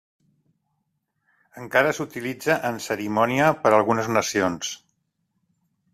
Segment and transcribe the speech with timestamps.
[1.65, 4.77] Encara s'utilitza en cerimònia per algunes nacions.